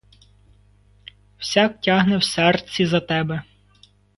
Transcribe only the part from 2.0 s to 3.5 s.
в серці за тебе;